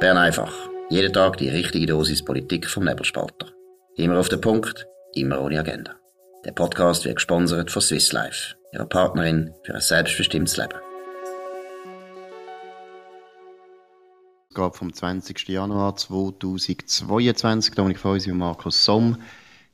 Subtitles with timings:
[0.00, 0.52] Bern einfach.
[0.90, 3.48] Jeden Tag die richtige Dosis Politik vom Nebelspalter.
[3.96, 5.96] Immer auf den Punkt, immer ohne Agenda.
[6.44, 10.78] Der Podcast wird gesponsert von Swiss Life, ihrer Partnerin für ein selbstbestimmtes Leben.
[14.50, 15.48] Ausgabe vom 20.
[15.48, 17.74] Januar 2022.
[17.74, 19.20] Dominik Feusi und Markus Somm.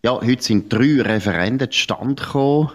[0.02, 2.72] Ja, heute sind drei Referenden zustande gekommen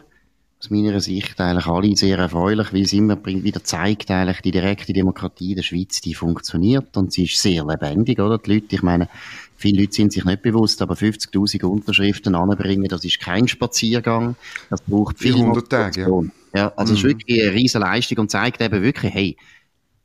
[0.60, 4.92] aus meiner Sicht eigentlich alle sehr erfreulich, weil es immer wieder zeigt, eigentlich die direkte
[4.92, 8.38] Demokratie der Schweiz, die funktioniert und sie ist sehr lebendig, oder?
[8.38, 9.08] Die Leute, ich meine,
[9.56, 14.36] viele Leute sind sich nicht bewusst, aber 50.000 Unterschriften anbringen, das ist kein Spaziergang,
[14.70, 16.22] das braucht viel 400 Tage, ja.
[16.54, 16.74] ja.
[16.76, 17.10] Also es ist mhm.
[17.10, 19.38] wirklich eine riesige Leistung und zeigt eben wirklich, hey,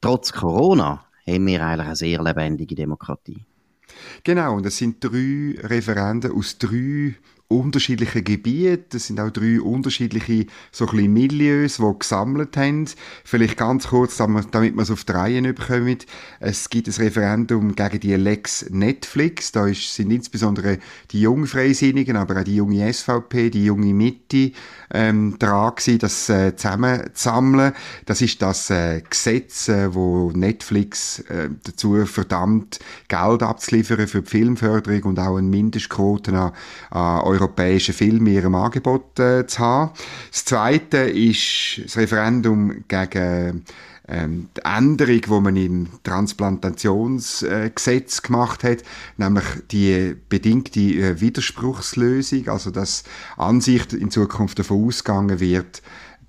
[0.00, 3.42] trotz Corona haben wir eigentlich eine sehr lebendige Demokratie.
[4.22, 7.14] Genau, und es sind drei Referenden aus drei
[7.48, 8.96] unterschiedliche Gebiete.
[8.96, 12.86] Es sind auch drei unterschiedliche so Milieus, die gesammelt haben.
[13.24, 15.98] Vielleicht ganz kurz, damit wir es auf die Reihe bekommen.
[16.40, 19.52] Es gibt ein Referendum gegen die Lex Netflix.
[19.52, 20.78] Da sind insbesondere
[21.10, 24.52] die jungen Freisinnigen, aber auch die junge SVP, die junge Mitte
[24.92, 27.74] ähm, dran gewesen, das äh, zusammenzusammeln.
[28.06, 34.30] Das ist das äh, Gesetz, äh, wo Netflix äh, dazu verdammt, Geld abzuliefern für die
[34.30, 36.52] Filmförderung und auch eine Mindestquote an,
[36.90, 39.90] an europäischen Filmen in ihrem Angebot äh, zu haben.
[40.30, 43.64] Das Zweite ist das Referendum gegen
[44.06, 48.82] ähm, die Änderung, die man im Transplantationsgesetz äh, gemacht hat,
[49.16, 53.04] nämlich die bedingte äh, Widerspruchslösung, also dass
[53.36, 55.80] Ansicht in Zukunft davon ausgegangen wird,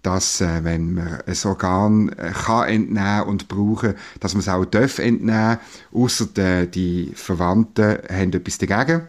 [0.03, 4.65] dass äh, wenn man ein Organ äh, kann entnehmen und brauchen, dass man es auch
[4.65, 5.57] darf entnehmen,
[5.91, 6.27] außer
[6.67, 9.01] die Verwandten haben etwas dagegen.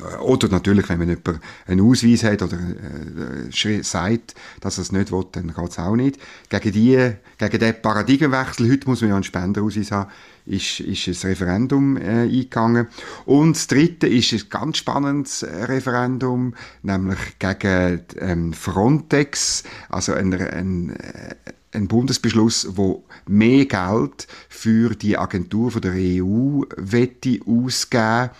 [0.00, 4.92] Äh, oder natürlich, wenn man jemand einen Ausweis hat oder äh, sagt, dass er es
[4.92, 6.18] nicht will, dann geht es auch nicht.
[6.48, 10.10] Gegen, die, gegen den Paradigmenwechsel, heute muss man ja einen Spenderausweis haben,
[10.46, 12.88] ist, ist ein Referendum äh, eingegangen.
[13.24, 20.32] Und das dritte ist ein ganz spannendes äh, Referendum, nämlich gegen ähm, Frontex, also ein,
[20.32, 21.34] ein, äh,
[21.72, 28.30] ein Bundesbeschluss, wo mehr Geld für die Agentur von der EU wette ausgeben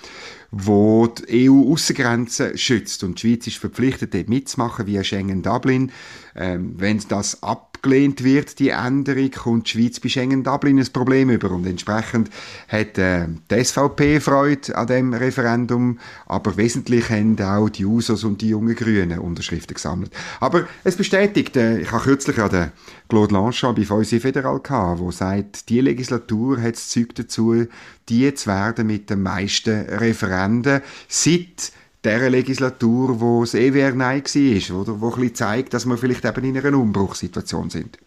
[0.58, 3.04] wo die EU-Aussengrenzen schützt.
[3.04, 5.92] Und die Schweiz ist verpflichtet, dort mitzumachen, via Schengen-Dublin.
[6.34, 7.42] Ähm, wenn das
[7.76, 11.50] abgelehnt wird, die Änderung, kommt die Schweiz bei Schengen-Dublin ein Problem über.
[11.50, 12.30] Und entsprechend
[12.68, 18.40] hat äh, die SVP Freude an dem Referendum, aber wesentlich haben auch die USOs und
[18.40, 20.10] die jungen Grünen Unterschriften gesammelt.
[20.40, 22.72] Aber es bestätigt, äh, ich habe kürzlich ja den
[23.08, 27.66] Claude Lanchon bei uns Federal gehabt, der sagt, die Legislatur hat das Zeug dazu,
[28.08, 31.72] die zu werden mit den meisten Referenden seit
[32.06, 35.00] der Legislatur, wo es EWR Nein war, oder?
[35.00, 37.98] Wo ein bisschen zeigt, dass wir vielleicht eben in einer Umbruchssituation sind.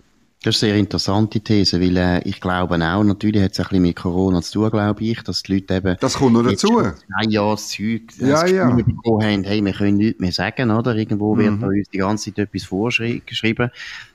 [0.42, 3.64] Das ist eine sehr interessante These, weil äh, ich glaube auch, natürlich hat es ein
[3.64, 5.98] bisschen mit Corona zu tun, glaube ich, dass die Leute eben...
[6.00, 6.78] Das kommt noch dazu.
[6.78, 8.70] Ein Jahr das Zeug ja, das ja.
[8.70, 10.96] bekommen haben, hey, wir können nichts mehr sagen, oder?
[10.96, 11.40] Irgendwo mhm.
[11.40, 13.70] wird da uns die ganze Zeit etwas vorgeschrieben.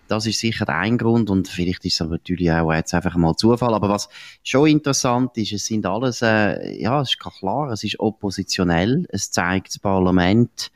[0.09, 3.75] Das ist sicher ein Grund und vielleicht ist es natürlich auch jetzt einfach mal Zufall.
[3.75, 4.09] Aber was
[4.43, 9.31] schon interessant ist, es sind alles, äh, ja, es ist klar, es ist oppositionell, es
[9.31, 10.71] zeigt das Parlament,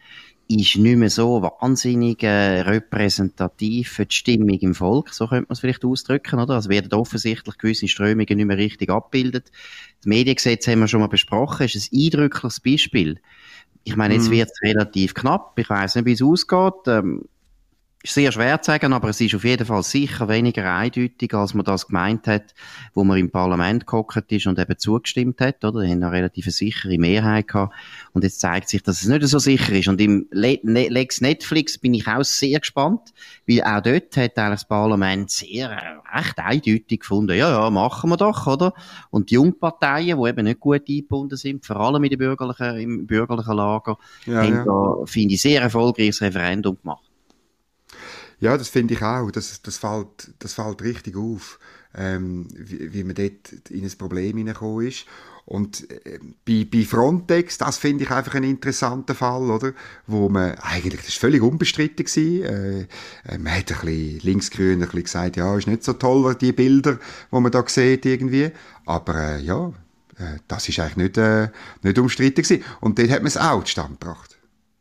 [0.48, 5.52] ist nicht mehr so wahnsinnig äh, repräsentativ für die Stimmung im Volk, so könnte man
[5.52, 6.54] es vielleicht ausdrücken, oder?
[6.54, 9.52] Also werden offensichtlich gewisse Strömungen nicht mehr richtig abgebildet.
[9.98, 13.20] Das Mediengesetz haben wir schon mal besprochen, ist ein eindrückliches Beispiel.
[13.84, 14.32] Ich meine, jetzt mm.
[14.32, 16.86] wird es relativ knapp, ich weiß nicht, wie es ausgeht.
[16.86, 17.24] Ähm,
[18.02, 21.52] ist sehr schwer zu sagen, aber es ist auf jeden Fall sicher weniger eindeutig, als
[21.54, 22.54] man das gemeint hat,
[22.94, 25.82] wo man im Parlament gehockt ist und eben zugestimmt hat, oder?
[25.82, 27.74] Die haben eine relativ sichere Mehrheit gehabt.
[28.12, 29.88] Und jetzt zeigt sich, dass es nicht so sicher ist.
[29.88, 33.12] Und im ne-, Lex Netflix bin ich auch sehr gespannt,
[33.48, 38.10] weil auch dort hat eigentlich das Parlament sehr, äh, recht eindeutig gefunden, ja, ja, machen
[38.10, 38.74] wir doch, oder?
[39.10, 43.06] Und die Jungparteien, die eben nicht gut eingebunden sind, vor allem in der bürgerlichen, im
[43.06, 44.64] bürgerlichen Lager, ja, haben ja.
[44.64, 47.07] da, finde ich, sehr erfolgreiches Referendum gemacht.
[48.40, 49.30] Ja, das finde ich auch.
[49.30, 51.58] Das, das, fällt, das fällt richtig auf,
[51.94, 55.06] ähm, wie, wie man dort in ein Problem hineingekommen ist.
[55.48, 59.72] Und äh, bei, bei Frontex, das finde ich einfach einen interessanten Fall, oder?
[60.06, 62.42] Wo man, eigentlich, das ist völlig unbestritten gewesen.
[62.44, 62.80] Äh,
[63.24, 66.52] äh, man hat ein bisschen linksgrün ein bisschen gesagt, ja, ist nicht so toll, die
[66.52, 66.98] Bilder,
[67.32, 68.50] die man da sieht irgendwie.
[68.84, 69.72] Aber, äh, ja,
[70.18, 71.48] äh, das ist eigentlich nicht, äh,
[71.82, 72.62] nicht umstritten gewesen.
[72.80, 74.37] Und dort hat man es auch zustande gebracht.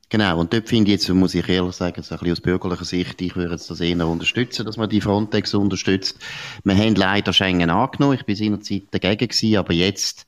[0.09, 2.86] Genau, und dort finde ich jetzt, muss ich ehrlich sagen, so ein bisschen aus bürgerlicher
[2.86, 6.18] Sicht, ich würde jetzt das eher unterstützen, dass man die Frontex unterstützt.
[6.63, 10.25] Wir haben leider Schengen angenommen, ich bin seinerzeit dagegen gewesen, aber jetzt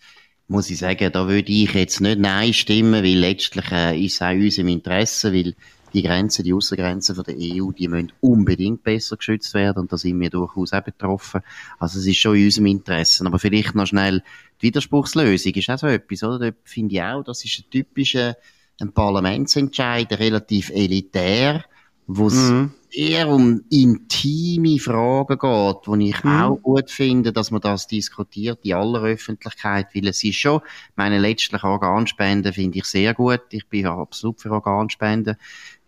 [0.49, 4.21] muss ich sagen, da würde ich jetzt nicht Nein stimmen, weil letztlich äh, ist es
[4.21, 5.55] auch uns im Interesse, weil
[5.93, 9.97] die Grenzen, die Außengrenzen von der EU, die müssen unbedingt besser geschützt werden und da
[9.97, 11.41] sind wir durchaus auch betroffen.
[11.79, 13.25] Also es ist schon in unserem Interesse.
[13.25, 14.23] Aber vielleicht noch schnell
[14.61, 16.51] die Widerspruchslösung ist auch so etwas, oder?
[16.51, 18.35] Da finde ich auch, das ist ein typischer
[18.79, 21.65] ein Parlamentsentscheid, relativ elitär,
[22.07, 22.71] wo es mhm.
[22.91, 26.41] eher um intime Fragen geht, wo ich mhm.
[26.41, 30.61] auch gut finde, dass man das diskutiert in aller Öffentlichkeit, weil es ist schon,
[30.95, 33.41] meine letztlich Organspenden finde ich sehr gut.
[33.51, 35.35] Ich bin absolut für Organspenden.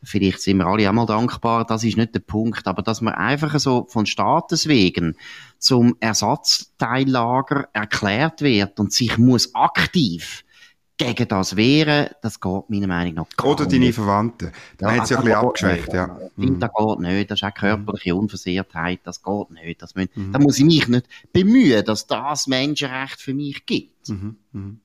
[0.04, 3.58] Vielleicht sind wir alle einmal dankbar, das ist nicht der Punkt, aber dass man einfach
[3.60, 5.16] so von Staates wegen
[5.60, 10.44] zum Ersatzteillager erklärt wird und sich muss aktiv
[11.06, 14.51] gegen das wehren, das geht meiner Meinung nach gar Oder deine Verwandten.
[14.77, 16.18] Da ja, hat ja ein bisschen abgeschwächt, ja.
[16.38, 17.31] Ich finde, das geht nicht.
[17.31, 19.00] Das ist auch körperliche Unversehrtheit.
[19.03, 19.81] Das geht nicht.
[19.81, 20.31] Das müssen, mhm.
[20.31, 24.09] Da muss ich mich nicht bemühen, dass das Menschenrecht für mich gibt.
[24.09, 24.36] Mhm.
[24.51, 24.80] Mhm.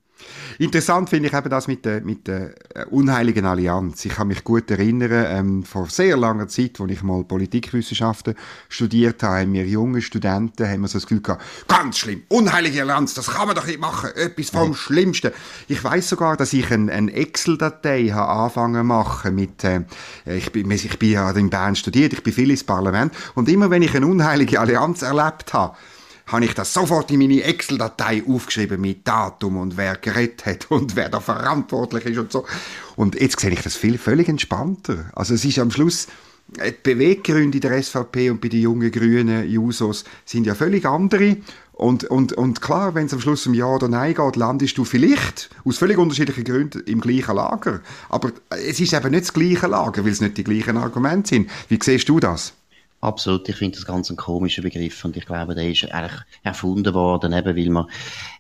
[0.58, 4.04] Interessant finde ich eben das mit der, mit der äh, unheiligen Allianz.
[4.04, 8.34] Ich kann mich gut erinnern, ähm, vor sehr langer Zeit, als ich mal Politikwissenschaften
[8.68, 12.82] studiert habe, haben wir junge Studenten haben wir so das Gefühl gehabt, ganz schlimm, unheilige
[12.82, 14.76] Allianz, das kann man doch nicht machen, etwas vom ja.
[14.76, 15.32] Schlimmsten.
[15.68, 19.82] Ich weiß sogar, dass ich eine ein Excel-Datei habe angefangen machen mit, äh,
[20.24, 23.70] ich, bin, ich bin ja in Bern studiert, ich bin viel ins Parlament und immer
[23.70, 25.76] wenn ich eine unheilige Allianz erlebt habe,
[26.26, 30.96] habe ich das sofort in meine Excel-Datei aufgeschrieben mit Datum und wer geredet hat und
[30.96, 32.44] wer da verantwortlich ist und so.
[32.96, 35.11] Und jetzt sehe ich das viel völlig entspannter.
[35.14, 36.08] Also es ist am Schluss,
[36.49, 41.38] die Beweggründe der SVP und bei den jungen Grünen, Jusos, sind ja völlig andere.
[41.73, 44.84] Und, und, und klar, wenn es am Schluss um Ja oder Nein geht, landest du
[44.84, 47.81] vielleicht aus völlig unterschiedlichen Gründen im gleichen Lager.
[48.08, 51.50] Aber es ist eben nicht das gleiche Lager, weil es nicht die gleichen Argumente sind.
[51.69, 52.55] Wie siehst du das?
[53.06, 56.93] Absolut, ich finde das ganz ein komischer Begriff und ich glaube, der ist eigentlich erfunden
[56.93, 57.87] worden, eben weil man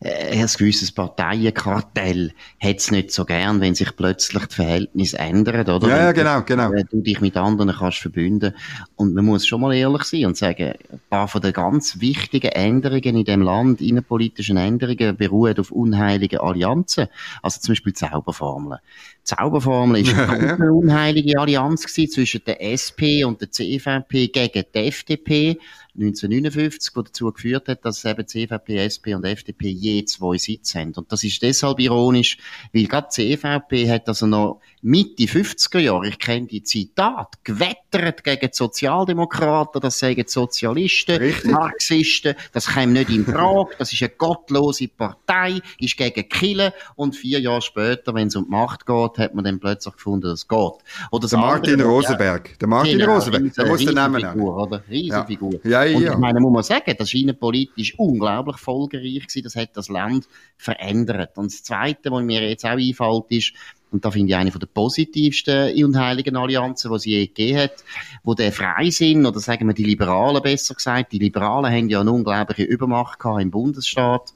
[0.00, 5.68] äh, ein gewisses Parteienkartell hat es nicht so gern, wenn sich plötzlich die Verhältnisse ändern,
[5.70, 5.88] oder?
[5.88, 6.72] Ja, ja genau, genau.
[6.72, 8.54] Äh, du dich mit anderen kannst verbünden
[8.96, 12.50] und man muss schon mal ehrlich sein und sagen, ein paar von den ganz wichtigen
[12.50, 17.06] Änderungen in dem Land, innenpolitischen Änderungen, beruhen auf unheiligen Allianzen,
[17.40, 18.80] also zum Beispiel Zauberformeln.
[19.22, 25.58] Zauberformel ist eine unheilige Allianz zwischen der SP und der CVP gegen die FDP.
[25.98, 30.92] 1959, wo dazu geführt hat, dass eben CVP, SP und FDP je zwei Sitze haben.
[30.94, 32.38] Und das ist deshalb ironisch,
[32.72, 38.50] weil gerade CVP hat also noch Mitte 50er Jahre, ich kenne die Zitat, gewettert gegen
[38.50, 41.50] die Sozialdemokraten, das sagen Sozialisten, Richtig.
[41.50, 47.16] Marxisten, das käme nicht in Frage, das ist eine gottlose Partei, ist gegen Kille und
[47.16, 50.40] vier Jahre später, wenn es um die Macht geht, hat man dann plötzlich gefunden, dass
[50.40, 50.72] es geht.
[51.10, 54.40] Oder der Martin andere, Rosenberg, der Martin genau, Rosenberg, der muss den Namen nennen.
[54.40, 54.82] Oder?
[54.88, 55.60] Riesenfigur.
[55.64, 55.84] Ja.
[55.84, 59.56] Ja, ja, und ich meine, muss man sagen, das war innenpolitisch unglaublich folgereich gewesen, das
[59.56, 61.36] hat das Land verändert.
[61.36, 63.52] Und das Zweite, was mir jetzt auch einfällt, ist,
[63.92, 67.84] und da finde ich eine der positivsten unheiligen Allianzen, die es je gegeben hat,
[68.24, 72.12] wo der Freisinn, oder sagen wir die Liberalen besser gesagt, die Liberalen haben ja eine
[72.12, 74.32] unglaubliche Übermacht gehabt im Bundesstaat.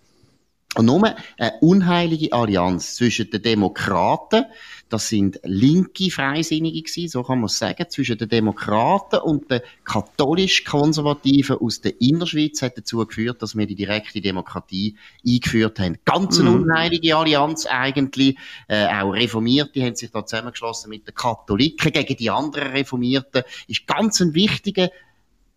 [0.76, 4.44] Und nur eine unheilige Allianz zwischen den Demokraten,
[4.88, 9.62] das sind linke Freisinnige gewesen, so kann man es sagen, zwischen den Demokraten und den
[9.84, 14.96] katholisch-konservativen aus der Innerschweiz hat dazu geführt, dass wir die direkte Demokratie
[15.26, 15.98] eingeführt haben.
[16.04, 16.62] Ganz eine mhm.
[16.62, 18.36] unheilige Allianz eigentlich.
[18.68, 23.42] Äh, auch Reformierte haben sich da zusammengeschlossen mit den Katholiken gegen die anderen Reformierten.
[23.66, 24.90] Ist ganz ein wichtiger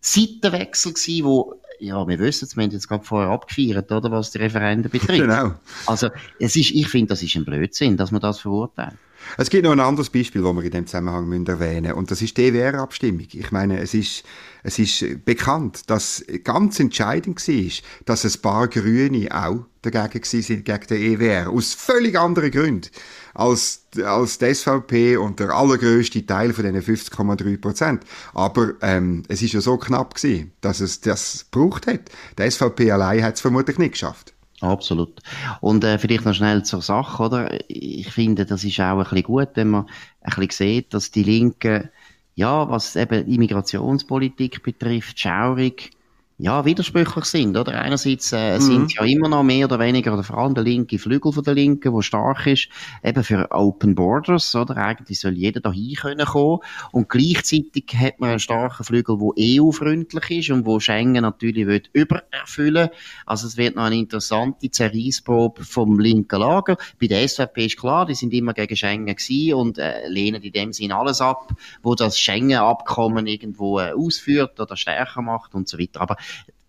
[0.00, 4.30] Seitenwechsel gewesen, wo ja, wir wissen es, wir haben jetzt gerade vorher abgefeiert, oder, was
[4.30, 5.20] die Referenden betrifft.
[5.20, 5.52] Genau.
[5.86, 6.08] Also,
[6.38, 8.94] es ist, ich finde, das ist ein Blödsinn, dass man das verurteilt.
[9.36, 11.96] Es gibt noch ein anderes Beispiel, das wir in dem Zusammenhang müssen erwähnen müssen.
[11.96, 13.26] Und das ist die EWR-Abstimmung.
[13.32, 14.24] Ich meine, es ist,
[14.62, 17.72] es ist bekannt, dass ganz entscheidend war,
[18.04, 21.50] dass ein paar Grüne auch dagegen sind, gegen den EWR.
[21.50, 22.90] Aus völlig anderen Gründen
[23.34, 28.04] als, als die SVP und der allergrößte Teil von diesen 50,3 Prozent.
[28.32, 32.00] Aber ähm, es ist ja so knapp gewesen, dass es das gebraucht hat.
[32.38, 34.32] Die SVP allein hat es vermutlich nicht geschafft.
[34.60, 35.20] Absolut.
[35.60, 37.58] Und äh, vielleicht noch schnell zur Sache, oder?
[37.68, 39.86] Ich finde, das ist auch ein bisschen gut, wenn man
[40.20, 41.90] ein bisschen sieht, dass die Linken,
[42.34, 45.90] ja, was eben Immigrationspolitik betrifft, schaurig
[46.36, 47.80] ja, widersprüchlich sind, oder?
[47.80, 48.60] Einerseits äh, mhm.
[48.60, 51.54] sind ja immer noch mehr oder weniger, oder vor allem der linke Flügel von der
[51.54, 52.68] Linken, wo stark ist,
[53.04, 54.76] eben für Open Borders, oder?
[54.76, 56.58] Eigentlich soll jeder da hin können kommen.
[56.90, 61.82] Und gleichzeitig hat man einen starken Flügel, wo EU-freundlich ist und wo Schengen natürlich will
[61.92, 62.88] übererfüllen.
[63.26, 66.76] Also es wird noch eine interessante Zerreissprobe vom linken Lager.
[67.00, 70.52] Bei der SVP ist klar, die sind immer gegen Schengen gewesen und äh, lehnen in
[70.52, 75.78] dem Sinn alles ab, wo das Schengen-Abkommen irgendwo äh, ausführt oder stärker macht und so
[75.78, 76.00] weiter.
[76.00, 76.16] Aber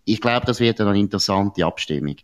[0.04, 2.16] ich glaube, das wird eine interessante Abstimmung.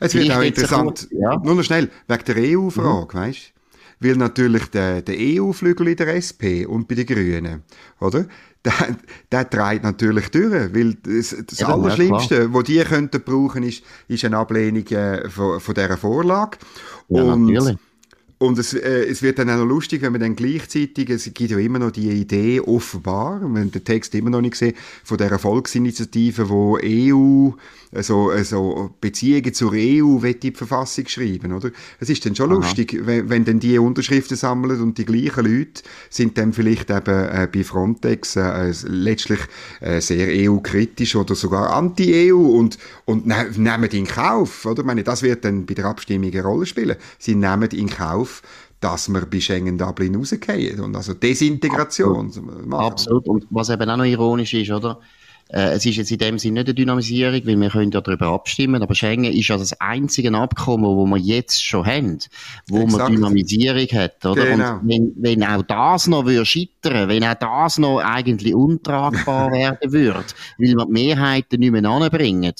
[0.00, 1.36] Es wird auch interessant, ja?
[1.36, 3.20] nur noch schnell, wegen der EU-Frage, mhm.
[3.20, 3.52] weißt
[4.00, 7.62] weil natürlich der, der EU-Flügel in der SP und bei den Grünen,
[8.00, 8.26] oder?
[8.64, 8.96] Der,
[9.30, 14.24] der treibt natürlich durch, weil das, das ja, Allerschlimmste, was die könnten brauchen, ist, ist
[14.24, 16.58] eine Ablehnung äh, von, von dieser Vorlage.
[17.08, 17.78] Ja, und, natürlich.
[18.38, 21.50] Und es, äh, es wird dann auch noch lustig, wenn man dann gleichzeitig, es gibt
[21.50, 25.18] ja immer noch die Idee, offenbar, wenn man den Text immer noch nicht gesehen, von
[25.18, 27.50] der Volksinitiative, wo EU
[27.94, 31.70] also, also Beziehungen zur EU in die Verfassung schreiben, oder?
[31.98, 32.56] Es ist dann schon Aha.
[32.56, 37.28] lustig, wenn, wenn dann die Unterschriften sammeln und die gleichen Leute sind dann vielleicht eben
[37.28, 39.40] äh, bei Frontex äh, letztlich
[39.80, 44.80] äh, sehr EU-kritisch oder sogar anti-EU und, und ne, nehmen in Kauf, oder?
[44.80, 46.96] Ich meine, das wird dann bei der Abstimmung eine Rolle spielen.
[47.18, 48.42] Sie nehmen in Kauf,
[48.80, 52.66] dass wir bei Schengen-Dublin rausgehen und also Desintegration Absolut.
[52.66, 52.84] machen.
[52.84, 53.26] Absolut.
[53.26, 55.00] Und was eben auch noch ironisch ist, oder?
[55.50, 58.28] Äh, es ist jetzt in dem Sinne nicht eine Dynamisierung, weil wir können ja darüber
[58.28, 62.18] abstimmen, aber Schengen ist ja das einzige Abkommen, wo wir jetzt schon haben,
[62.68, 62.98] wo Exakt.
[62.98, 64.44] man Dynamisierung hat, oder?
[64.44, 64.74] Genau.
[64.74, 69.92] Und wenn, wenn auch das noch würde scheitern, wenn auch das noch eigentlich untragbar werden
[69.92, 70.24] würde,
[70.58, 72.52] weil wir die Mehrheiten nicht mehr anbringen,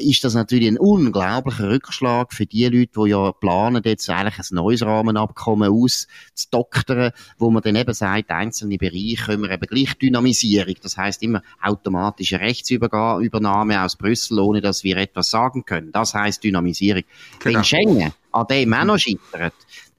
[0.00, 4.54] ist das natürlich ein unglaublicher Rückschlag für die Leute, die ja planen, jetzt eigentlich ein
[4.54, 10.74] neues Rahmenabkommen auszudoktern, wo man dann eben sagt, einzelne Bereiche können wir eben gleich Dynamisierung.
[10.82, 15.92] Das heißt immer automatische Rechtsübernahme aus Brüssel, ohne dass wir etwas sagen können.
[15.92, 17.02] Das heißt Dynamisierung.
[17.40, 17.58] Genau.
[17.58, 19.54] Wenn Schengen an dem auch noch scheitert,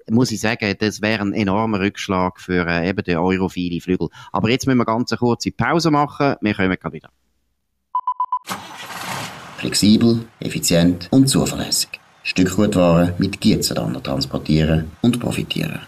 [0.10, 4.10] muss ich sagen, das wäre ein enormer Rückschlag für äh, eben den europhile Flügel.
[4.32, 6.36] Aber jetzt müssen wir ganz eine kurze Pause machen.
[6.42, 7.10] Wir kommen gerade wieder
[9.66, 11.90] flexibel, effizient und zuverlässig.
[12.22, 15.80] Stückgutware mit Gietzenlander transportieren und profitieren.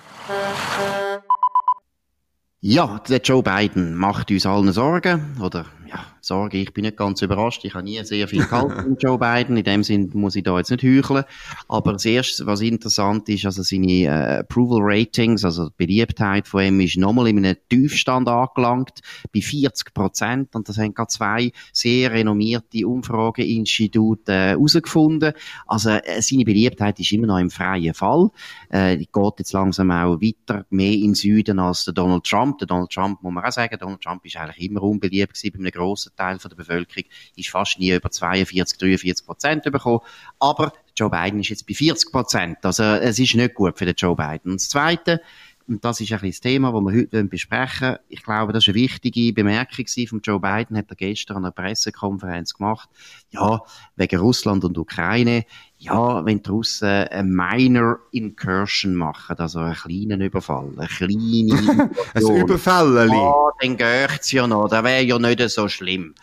[2.59, 7.21] Ja, der Joe Biden macht uns allen Sorgen, oder ja, Sorge, ich bin nicht ganz
[7.21, 7.63] überrascht.
[7.63, 9.57] Ich habe nie sehr viel gehalten mit Joe Biden.
[9.57, 11.23] In dem Sinn muss ich da jetzt nicht heucheln.
[11.67, 16.63] Aber das erste, was interessant ist, also seine äh, Approval Ratings, also die Beliebtheit von
[16.63, 19.01] ihm ist nochmal in einem Tiefstand angelangt,
[19.33, 20.55] bei 40 Prozent.
[20.55, 25.33] Und das haben gerade zwei sehr renommierte Umfrageinstitute äh, herausgefunden.
[25.65, 28.29] Also äh, seine Beliebtheit ist immer noch im freien Fall.
[28.69, 32.57] Äh, die geht jetzt langsam auch weiter, mehr in Süden als der Donald Trump.
[32.59, 35.63] Der Donald Trump, muss man auch sagen, Donald Trump ist eigentlich immer unbeliebt gewesen bei
[35.77, 37.03] einem grossen Teil der Bevölkerung
[37.35, 40.01] ist fast nie über 42, 43 Prozent bekommen.
[40.39, 42.57] Aber Joe Biden ist jetzt bei 40 Prozent.
[42.63, 44.51] Also es ist nicht gut für den Joe Biden.
[44.51, 45.21] Und das Zweite,
[45.67, 47.99] und das ist ein das Thema, das wir heute besprechen wollen.
[48.07, 51.51] Ich glaube, das ist eine wichtige Bemerkung von Joe Biden, hat er gestern an einer
[51.51, 52.89] Pressekonferenz gemacht.
[53.31, 53.61] Ja,
[53.97, 55.45] wegen Russland und Ukraine.
[55.79, 62.35] Ja, wenn die Russen eine minor incursion machen, also einen kleinen Überfall, eine kleine Ein
[62.35, 64.69] Überfall, Ja, dann geht's ja noch.
[64.69, 66.15] Das wäre ja nicht so schlimm.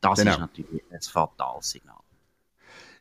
[0.00, 0.32] Das genau.
[0.32, 1.96] ist natürlich ein fatales Signal.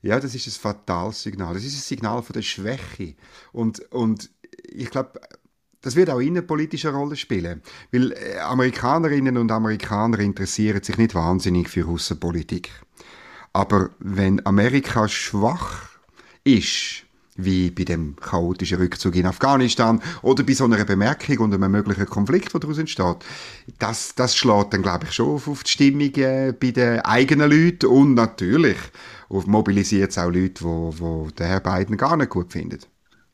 [0.01, 1.53] Ja, das ist ein fatales Signal.
[1.53, 3.15] Das ist ein Signal von der Schwäche.
[3.53, 4.30] Und, und
[4.63, 5.13] ich glaube,
[5.82, 7.62] das wird auch innenpolitisch eine Rolle spielen.
[7.91, 12.70] Weil äh, Amerikanerinnen und Amerikaner interessieren sich nicht wahnsinnig für Russenpolitik.
[13.53, 15.91] Aber wenn Amerika schwach
[16.44, 17.04] ist,
[17.36, 22.06] wie bei dem chaotischen Rückzug in Afghanistan oder bei so einer Bemerkung und einem möglichen
[22.06, 23.18] Konflikt, der daraus entsteht,
[23.80, 27.50] das, das schlägt dann, glaube ich, schon auf, auf die Stimmung äh, bei den eigenen
[27.50, 28.78] Leuten und natürlich
[29.30, 32.80] mobilisiert es auch Leute, die, die den Herr Biden gar nicht gut finden.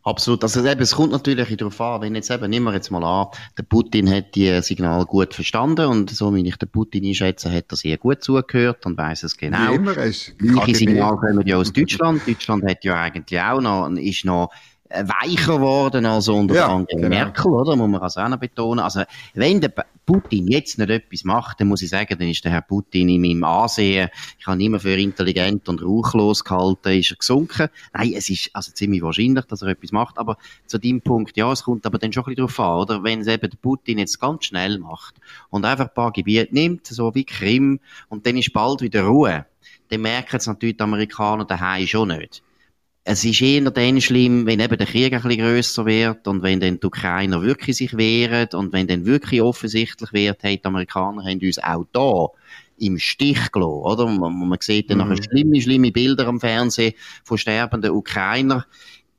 [0.08, 0.42] Absolut.
[0.42, 3.28] Also eben, es kommt natürlich darauf an, wenn jetzt eben, nehmen wir jetzt mal an,
[3.58, 7.66] der Putin hat die Signal gut verstanden und so wie ich den Putin einschätze, hat
[7.70, 9.72] er sehr gut zugehört und weiß es genau.
[9.72, 10.40] Wie immer ist.
[10.40, 12.26] Gleiche Signal kommen ja aus Deutschland.
[12.26, 14.50] Deutschland hat ja eigentlich auch noch, ist noch
[14.90, 17.10] weicher geworden als unter ja, Angela genau.
[17.10, 17.76] Merkel, oder?
[17.76, 18.80] Muss man also auch noch betonen.
[18.80, 19.74] Also, wenn der
[20.08, 23.22] Putin jetzt nicht etwas macht, dann muss ich sagen, dann ist der Herr Putin in
[23.22, 24.10] meinem Ansehen,
[24.40, 27.68] ich habe ihn immer für intelligent und rauchlos gehalten, ist er gesunken.
[27.94, 31.52] Nein, es ist also ziemlich wahrscheinlich, dass er etwas macht, aber zu dem Punkt, ja,
[31.52, 33.04] es kommt aber dann schon ein bisschen darauf an, oder?
[33.04, 35.16] Wenn es eben der Putin jetzt ganz schnell macht
[35.50, 39.46] und einfach ein paar Gebiete nimmt, so wie Krim, und dann ist bald wieder Ruhe,
[39.90, 42.42] dann merken es natürlich die Amerikaner daheim schon nicht
[43.10, 46.60] es ist eher dann schlimm, wenn eben der Krieg ein bisschen grösser wird und wenn
[46.60, 51.24] dann die Ukrainer wirklich sich wehren und wenn dann wirklich offensichtlich wird, hey, die Amerikaner
[51.24, 52.28] haben uns auch da
[52.78, 54.08] im Stich gelassen, oder?
[54.08, 55.08] Man, man sieht dann mhm.
[55.08, 58.66] nachher schlimme, schlimme Bilder am Fernsehen von sterbenden Ukrainer.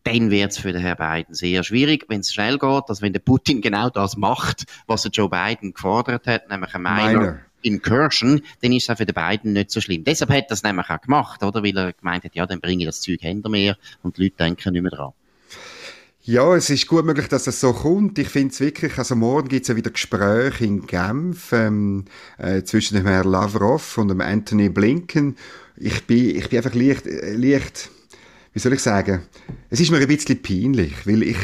[0.04, 3.14] Dann wird es für den Herrn Biden sehr schwierig, wenn es schnell geht, dass wenn
[3.14, 8.42] der Putin genau das macht, was der Joe Biden gefordert hat, nämlich ein Minor Incursion,
[8.62, 10.04] dann ist es auch für die beiden nicht so schlimm.
[10.04, 11.62] Deshalb hat er es nämlich auch gemacht, oder?
[11.62, 14.36] Weil er gemeint hat, ja, dann bringe ich das Zeug hinter mir und die Leute
[14.38, 15.12] denken nicht mehr dran.
[16.28, 18.18] Ja, es ist gut möglich, dass es so kommt.
[18.18, 22.04] Ich finde es wirklich, also morgen gibt es ja wieder Gespräche in Genf ähm,
[22.36, 25.38] äh, zwischen dem Herrn Lavrov und dem Anthony Blinken.
[25.76, 27.88] Ich bin, ich bin einfach leicht, äh, leicht,
[28.52, 29.22] wie soll ich sagen,
[29.70, 31.36] es ist mir ein bisschen peinlich, weil ich,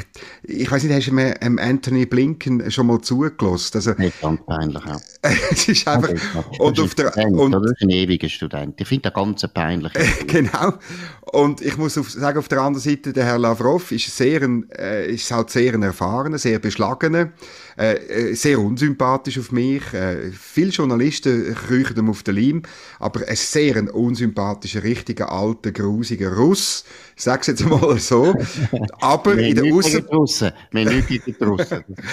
[0.44, 3.72] ich weiß nicht, hast du mir ähm, Anthony Blinken schon mal zugelassen?
[3.74, 4.98] Also, nicht ganz peinlich, ja.
[5.50, 6.10] es ist einfach,
[6.58, 8.80] und auf der, Student, und, das ist ein ewiger Student.
[8.80, 9.92] Ich finde das ganz peinlich.
[10.26, 10.74] genau.
[11.32, 14.70] Und ich muss auf, sagen, auf der anderen Seite, der Herr Lavrov ist sehr, ein,
[14.70, 17.32] äh, ist halt sehr ein erfahrener, sehr beschlagener,
[17.76, 19.92] äh, äh, sehr unsympathisch auf mich.
[19.92, 22.62] Äh, viele Journalisten kriechen ihm auf den Leim,
[23.00, 26.84] aber ein sehr ein unsympathischer, richtiger, alter, grusiger Russ.
[27.16, 28.13] Ich sag's jetzt mal so.
[29.00, 30.04] Aber in der Aussen...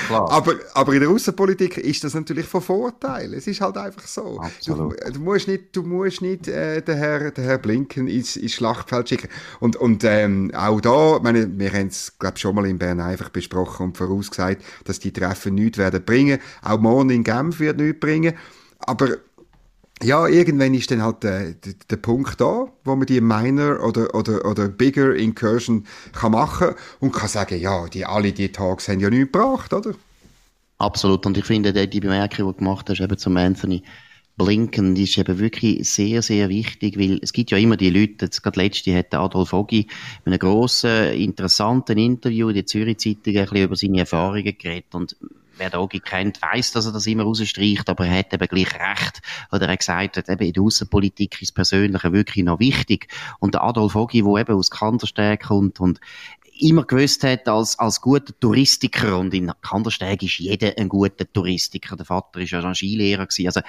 [0.10, 3.34] aber, aber in der Außenpolitik ist das natürlich von Vorteil.
[3.34, 4.41] Es ist halt einfach so.
[4.65, 8.53] Du, du, musst nicht, du musst nicht äh, den, Herr, den Herr Blinken ins, ins
[8.53, 9.29] Schlachtfeld schicken.
[9.60, 13.29] Und, und ähm, auch da, meine, wir haben es, glaube schon mal in Bern einfach
[13.29, 16.39] besprochen und vorausgesagt, dass die Treffen nichts werden bringen.
[16.62, 18.34] Auch morgen in Genf wird nichts bringen.
[18.79, 19.17] Aber
[20.03, 24.13] ja, irgendwann ist dann halt der, der, der, Punkt da, wo man die Minor oder,
[24.15, 29.00] oder, oder Bigger Incursion kann machen und kann sagen, ja, die, alle die Tags haben
[29.00, 29.93] ja nichts gebracht, oder?
[30.77, 31.25] Absolut.
[31.25, 33.84] Und ich finde, die Bemerkung, die du gemacht hast, eben zum Anthony
[34.38, 38.25] Blinken, die ist eben wirklich sehr, sehr wichtig, weil es gibt ja immer die Leute,
[38.25, 39.88] jetzt gerade letzte hat Adolf Ogi
[40.25, 44.96] in einem grossen, interessanten Interview in der Zürich Zeitung ein bisschen über seine Erfahrungen geredet
[44.96, 45.15] und
[45.62, 49.22] wer Dogi kennt, weiß, dass er das immer rausstreicht, aber er hat eben gleich recht.
[49.51, 53.08] Oder er gesagt hat, eben in der Außenpolitik ist das Persönliche wirklich noch wichtig.
[53.39, 56.00] Und der Adolf Ogi, der eben aus Kandersteg kommt und
[56.60, 61.96] immer gewusst hat, als, als guter Touristiker, und in Kandersteg ist jeder ein guter Touristiker.
[61.96, 63.48] Der Vater ist ja schon Skilehrer gewesen.
[63.48, 63.62] Also,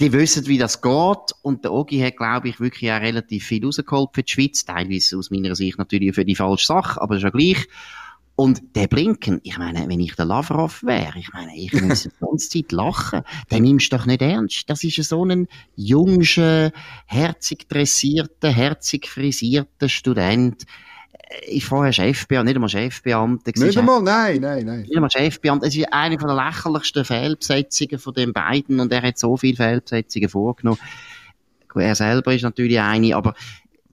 [0.00, 1.34] die wissen, wie das geht.
[1.42, 4.64] Und der Ogi hat, glaube ich, wirklich auch relativ viel rausgeholt für die Schweiz.
[4.64, 7.68] Teilweise aus meiner Sicht natürlich für die falsche Sache, aber ja gleich.
[8.34, 12.10] Und der Blinken, ich meine, wenn ich der Lavrov wäre, ich meine, ich muss die
[12.18, 14.70] ganze Zeit lachen, den nimmst du doch nicht ernst.
[14.70, 16.72] Das ist so ein junger,
[17.06, 20.64] herzig dressierter, herzig frisierter Student.
[21.46, 23.52] Ich vorher Chefbeamter, nicht einmal Chefbeamter.
[23.54, 24.80] Nicht einmal, nein, nein, nein.
[24.80, 25.66] Nicht einmal Chefbeamter.
[25.66, 30.28] Es ist eine der lächerlichsten Fehlbesetzungen von den beiden und er hat so viele Fehlbesetzungen
[30.30, 30.80] vorgenommen.
[31.74, 33.34] Er selber ist natürlich eine, aber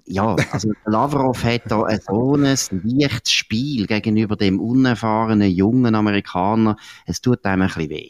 [0.10, 6.78] ja, also Lavrov hat da so ein leichtes Spiel gegenüber dem unerfahrenen jungen Amerikaner.
[7.06, 8.10] Es tut einem ein bisschen weh.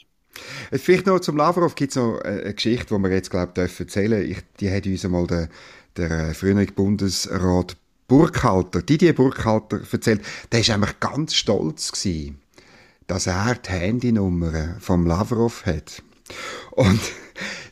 [0.71, 4.25] Vielleicht noch zum Lavrov gibt es noch eine Geschichte, die wir jetzt, glaube ich, erzählen
[4.25, 4.43] dürfen.
[4.59, 5.49] Die hat uns einmal der,
[5.97, 7.75] der frühere Bundesrat
[8.07, 10.21] Burkhalter, Didier Burkhalter, erzählt.
[10.51, 12.39] Der war eigentlich ganz stolz, gewesen,
[13.07, 16.01] dass er die Handynummer vom Lavrov hat.
[16.71, 17.01] Und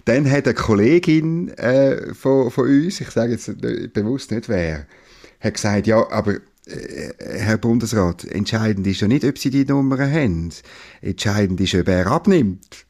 [0.08, 3.52] dann hat eine Kollegin äh, von, von uns, ich sage jetzt
[3.94, 4.86] bewusst nicht wer,
[5.40, 6.36] hat gesagt, ja, aber
[6.68, 10.50] äh, Herr Bundesrat, entscheidend ist ja nicht, ob Sie die Nummer haben.
[11.02, 12.86] Entscheidend ist, ob er abnimmt.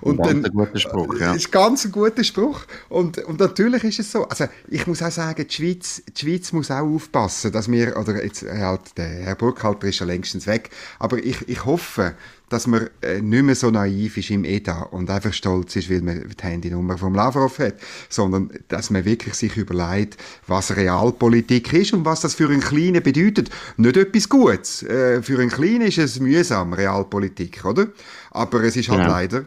[0.00, 1.34] und dann, ein guter Spruch, ja.
[1.34, 2.62] ist ganz ein guter Spruch.
[2.88, 4.24] Und, und natürlich ist es so.
[4.28, 8.22] Also, ich muss auch sagen, die Schweiz, die Schweiz muss auch aufpassen, dass wir, oder
[8.22, 12.14] jetzt, halt, der Herr Burkhalter ist ja längstens weg, aber ich, ich hoffe,
[12.48, 16.02] dass man äh, nicht mehr so naiv ist im EDA und einfach stolz ist, weil
[16.02, 17.74] man die Handynummer vom Lavrov hat,
[18.08, 23.02] sondern dass man wirklich sich überlegt, was Realpolitik ist und was das für einen Kleinen
[23.02, 23.50] bedeutet.
[23.76, 24.82] Nicht etwas Gutes.
[24.82, 27.88] Äh, für einen Kleinen ist es mühsam, Realpolitik, oder?
[28.30, 29.08] Aber es ist halt ja.
[29.08, 29.44] leider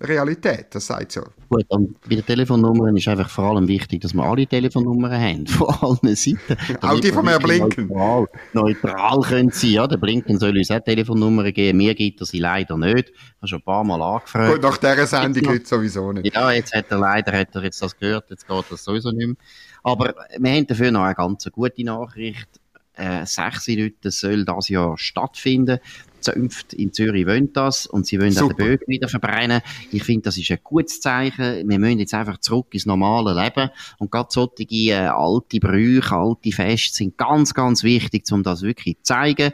[0.00, 1.22] Realität, das sagt so.
[1.48, 5.68] Gut, bei den Telefonnummern ist einfach vor allem wichtig, dass wir alle Telefonnummern haben, von
[5.68, 6.56] allen Seiten.
[6.82, 7.88] auch die von mir Blinken.
[7.88, 12.26] Neutral, neutral können sie, ja, der Blinken soll uns auch Telefonnummern geben, mir gibt er
[12.26, 13.10] sie leider nicht.
[13.10, 14.52] Ich habe schon ein paar Mal angefragt.
[14.52, 16.34] Gut, nach dieser Sendung heute sowieso nicht.
[16.34, 19.26] Ja, jetzt hat er leider, hat er jetzt das gehört, jetzt geht das sowieso nicht
[19.26, 19.36] mehr.
[19.82, 22.48] Aber wir haben dafür noch eine ganz gute Nachricht.
[22.94, 25.78] Äh, sechs Leute soll das Jahr stattfinden
[26.20, 29.60] zünft in Zürich wollen das und sie wollen auch den Bögen wieder verbrennen.
[29.90, 31.68] Ich finde, das ist ein gutes Zeichen.
[31.68, 36.52] Wir müssen jetzt einfach zurück ins normale Leben und gerade solche äh, alte Brüche, alte
[36.52, 39.52] Feste sind ganz, ganz wichtig, um das wirklich zu zeigen.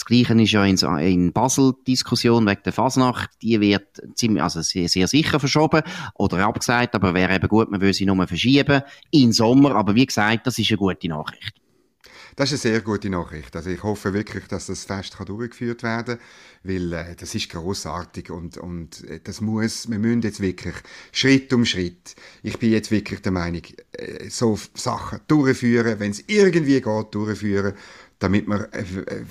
[0.00, 3.30] Das Gleiche ist ja in, in Basel Diskussion wegen der Fasnacht.
[3.42, 5.82] Die wird ziemlich, also sehr, sehr sicher verschoben
[6.14, 8.80] oder abgesagt, aber wäre eben gut, man würde sie nur verschieben.
[9.10, 11.60] In Sommer, aber wie gesagt, das ist eine gute Nachricht.
[12.36, 13.54] Das ist eine sehr gute Nachricht.
[13.56, 16.18] Also ich hoffe wirklich, dass das Fest kann durchgeführt werden
[16.62, 20.74] weil äh, das ist großartig und, und äh, das muss, wir müssen jetzt wirklich
[21.12, 23.62] Schritt um Schritt, ich bin jetzt wirklich der Meinung,
[23.92, 27.74] äh, so Sachen durchführen, wenn es irgendwie geht, durchführen,
[28.18, 28.84] damit wir äh,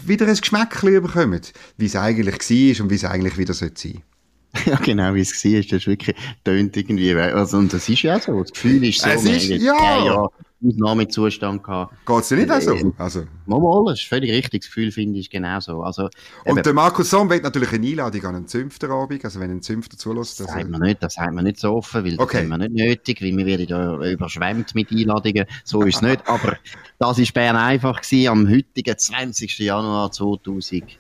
[0.06, 1.42] wieder ein Geschmäckchen bekommen,
[1.78, 4.02] wie es eigentlich war und wie es eigentlich wieder sein sollte.
[4.66, 8.20] Ja, genau, wie es war, das ist wirklich, tönt irgendwie, also, und das ist ja
[8.20, 10.28] so, das Gefühl ist so, es ist, ja, ja,
[10.65, 11.93] Ausnahmezustand gehabt.
[12.06, 12.93] Geht es dir nicht auch so?
[12.98, 13.24] Also.
[13.45, 14.62] Mal, mal, das ist völlig richtig.
[14.62, 15.82] Das Gefühl finde ich genau so.
[15.82, 16.10] Also,
[16.45, 19.98] und der Markus Somm will natürlich eine Einladung an einen Zünfterabend, also wenn ein Zünfter
[19.98, 20.39] zulässt.
[20.39, 22.41] Das, das sagt man nicht, das sagt man nicht so offen, weil okay.
[22.41, 25.45] das haben wir nicht nötig, weil wir werden da überschwemmt mit Einladungen.
[25.63, 26.28] So ist es nicht.
[26.28, 26.58] Aber
[27.00, 29.60] das war Bern einfach gewesen, am heutigen 20.
[29.60, 30.98] Januar 2022.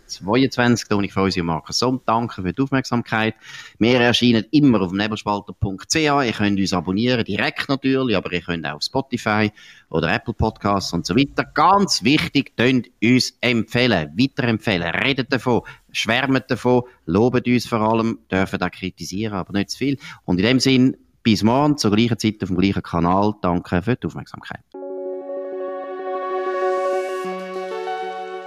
[0.87, 3.35] Da ich für unsere Markus Somm danke für die Aufmerksamkeit.
[3.77, 5.95] Wir erscheinen immer auf nebelspalter.ch.
[5.95, 9.48] Ihr könnt uns abonnieren, direkt natürlich, aber ihr könnt auch auf Spotify
[9.89, 11.43] oder Apple Podcasts und so weiter.
[11.43, 18.61] Ganz wichtig, könnt uns empfehlen, weiterempfehlen, redet davon, schwärmt davon, lobet uns vor allem, dürfen
[18.61, 19.97] auch kritisieren, aber nicht zu viel.
[20.25, 23.33] Und in dem Sinn, bis morgen zur gleichen Zeit auf dem gleichen Kanal.
[23.41, 24.61] Danke für die Aufmerksamkeit.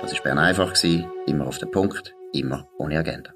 [0.01, 0.75] Das war Bern einfach,
[1.27, 3.31] immer auf den Punkt, immer ohne Agenda.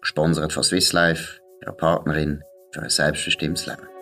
[0.00, 3.95] Gesponsert von Swiss Life, ihrer Partnerin für ein selbstbestimmtes Leben.